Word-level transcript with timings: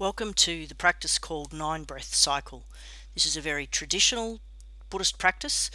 Welcome 0.00 0.32
to 0.34 0.64
the 0.68 0.76
practice 0.76 1.18
called 1.18 1.52
Nine 1.52 1.82
Breath 1.82 2.14
Cycle. 2.14 2.62
This 3.14 3.26
is 3.26 3.36
a 3.36 3.40
very 3.40 3.66
traditional 3.66 4.38
Buddhist 4.90 5.18
practice. 5.18 5.72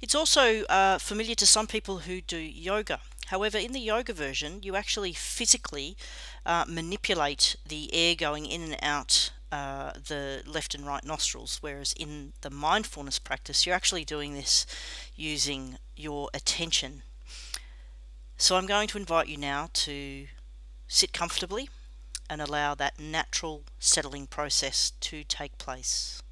It's 0.00 0.16
also 0.16 0.64
uh, 0.64 0.98
familiar 0.98 1.36
to 1.36 1.46
some 1.46 1.68
people 1.68 1.98
who 1.98 2.20
do 2.20 2.38
yoga. 2.38 2.98
However, 3.26 3.58
in 3.58 3.70
the 3.70 3.78
yoga 3.78 4.12
version, 4.14 4.64
you 4.64 4.74
actually 4.74 5.12
physically 5.12 5.96
uh, 6.44 6.64
manipulate 6.66 7.54
the 7.64 7.88
air 7.94 8.16
going 8.16 8.46
in 8.46 8.62
and 8.62 8.76
out 8.82 9.30
uh, 9.52 9.92
the 9.92 10.42
left 10.44 10.74
and 10.74 10.84
right 10.84 11.04
nostrils, 11.04 11.58
whereas 11.60 11.92
in 11.92 12.32
the 12.40 12.50
mindfulness 12.50 13.20
practice, 13.20 13.64
you're 13.64 13.76
actually 13.76 14.04
doing 14.04 14.34
this 14.34 14.66
using 15.14 15.78
your 15.94 16.30
attention. 16.34 17.04
So 18.36 18.56
I'm 18.56 18.66
going 18.66 18.88
to 18.88 18.98
invite 18.98 19.28
you 19.28 19.36
now 19.36 19.68
to 19.72 20.26
sit 20.88 21.12
comfortably 21.12 21.68
and 22.32 22.40
allow 22.40 22.74
that 22.74 22.98
natural 22.98 23.62
settling 23.78 24.26
process 24.26 24.92
to 25.00 25.22
take 25.22 25.58
place. 25.58 26.22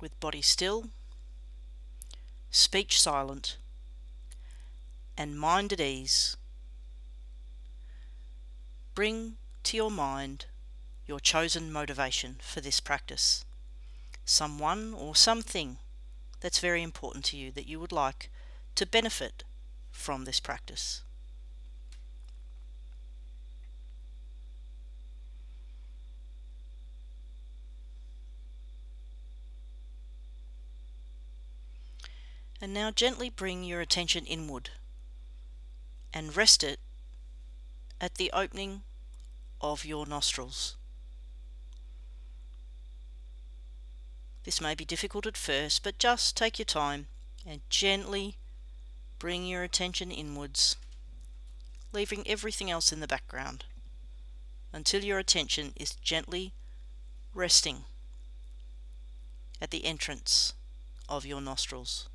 With 0.00 0.18
body 0.18 0.42
still, 0.42 0.86
speech 2.50 3.00
silent, 3.00 3.56
and 5.16 5.38
mind 5.38 5.72
at 5.72 5.80
ease. 5.80 6.36
Bring 8.94 9.36
to 9.64 9.76
your 9.76 9.90
mind 9.90 10.46
your 11.06 11.20
chosen 11.20 11.72
motivation 11.72 12.36
for 12.40 12.60
this 12.60 12.80
practice. 12.80 13.44
Someone 14.24 14.92
or 14.94 15.14
something 15.14 15.78
that's 16.40 16.58
very 16.58 16.82
important 16.82 17.24
to 17.26 17.36
you 17.36 17.50
that 17.52 17.66
you 17.68 17.80
would 17.80 17.92
like 17.92 18.30
to 18.74 18.86
benefit 18.86 19.44
from 19.90 20.24
this 20.24 20.40
practice. 20.40 21.02
And 32.60 32.72
now 32.72 32.90
gently 32.90 33.28
bring 33.28 33.62
your 33.64 33.80
attention 33.80 34.24
inward 34.24 34.70
and 36.16 36.34
rest 36.34 36.64
it 36.64 36.80
at 38.00 38.14
the 38.14 38.30
opening 38.32 38.80
of 39.60 39.84
your 39.84 40.06
nostrils. 40.06 40.74
This 44.44 44.58
may 44.58 44.74
be 44.74 44.86
difficult 44.86 45.26
at 45.26 45.36
first, 45.36 45.82
but 45.82 45.98
just 45.98 46.34
take 46.34 46.58
your 46.58 46.64
time 46.64 47.08
and 47.46 47.60
gently 47.68 48.36
bring 49.18 49.44
your 49.44 49.62
attention 49.62 50.10
inwards, 50.10 50.76
leaving 51.92 52.26
everything 52.26 52.70
else 52.70 52.92
in 52.92 53.00
the 53.00 53.06
background 53.06 53.66
until 54.72 55.04
your 55.04 55.18
attention 55.18 55.74
is 55.76 55.96
gently 55.96 56.54
resting 57.34 57.84
at 59.60 59.70
the 59.70 59.84
entrance 59.84 60.54
of 61.10 61.26
your 61.26 61.42
nostrils. 61.42 62.08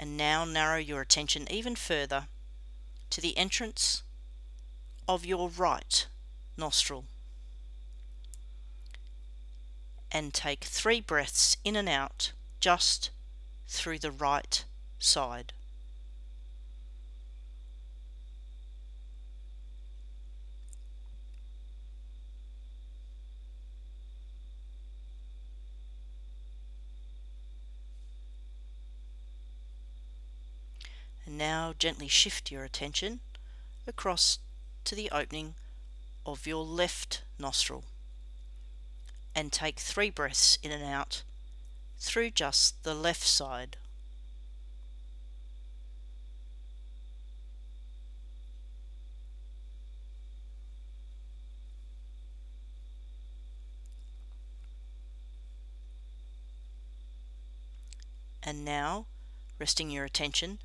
And 0.00 0.16
now 0.16 0.46
narrow 0.46 0.78
your 0.78 1.02
attention 1.02 1.46
even 1.50 1.76
further 1.76 2.26
to 3.10 3.20
the 3.20 3.36
entrance 3.36 4.02
of 5.06 5.26
your 5.26 5.50
right 5.50 6.06
nostril. 6.56 7.04
And 10.10 10.32
take 10.32 10.64
three 10.64 11.02
breaths 11.02 11.58
in 11.64 11.76
and 11.76 11.88
out 11.88 12.32
just 12.60 13.10
through 13.68 13.98
the 13.98 14.10
right 14.10 14.64
side. 14.98 15.52
And 31.26 31.38
now 31.38 31.74
gently 31.78 32.08
shift 32.08 32.50
your 32.50 32.64
attention 32.64 33.20
across 33.86 34.38
to 34.84 34.94
the 34.94 35.10
opening 35.10 35.54
of 36.26 36.46
your 36.46 36.64
left 36.64 37.22
nostril 37.38 37.84
and 39.34 39.52
take 39.52 39.78
three 39.78 40.10
breaths 40.10 40.58
in 40.62 40.70
and 40.70 40.82
out 40.82 41.22
through 41.98 42.30
just 42.30 42.82
the 42.82 42.94
left 42.94 43.22
side. 43.22 43.76
And 58.42 58.64
now, 58.64 59.06
resting 59.58 59.90
your 59.90 60.04
attention 60.04 60.58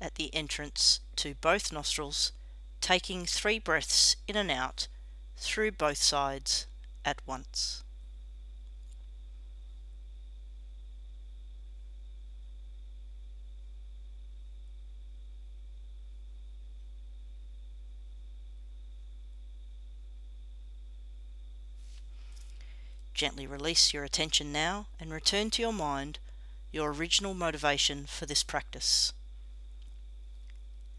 at 0.00 0.14
the 0.14 0.34
entrance 0.34 1.00
to 1.16 1.34
both 1.34 1.72
nostrils, 1.72 2.32
taking 2.80 3.26
three 3.26 3.58
breaths 3.58 4.16
in 4.26 4.36
and 4.36 4.50
out 4.50 4.88
through 5.36 5.72
both 5.72 5.98
sides 5.98 6.66
at 7.04 7.20
once. 7.26 7.82
Gently 23.12 23.46
release 23.46 23.92
your 23.92 24.02
attention 24.02 24.50
now 24.50 24.86
and 24.98 25.12
return 25.12 25.50
to 25.50 25.60
your 25.60 25.74
mind 25.74 26.18
your 26.72 26.90
original 26.90 27.34
motivation 27.34 28.06
for 28.06 28.24
this 28.24 28.42
practice 28.42 29.12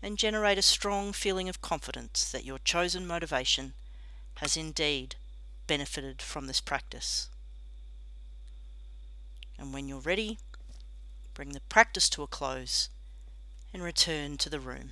and 0.01 0.17
generate 0.17 0.57
a 0.57 0.63
strong 0.63 1.13
feeling 1.13 1.47
of 1.47 1.61
confidence 1.61 2.31
that 2.31 2.45
your 2.45 2.59
chosen 2.59 3.05
motivation 3.05 3.73
has 4.35 4.57
indeed 4.57 5.15
benefited 5.67 6.21
from 6.21 6.47
this 6.47 6.59
practice. 6.59 7.29
And 9.57 9.73
when 9.73 9.87
you're 9.87 9.99
ready, 9.99 10.39
bring 11.33 11.49
the 11.49 11.61
practice 11.69 12.09
to 12.09 12.23
a 12.23 12.27
close 12.27 12.89
and 13.73 13.83
return 13.83 14.37
to 14.37 14.49
the 14.49 14.59
room. 14.59 14.91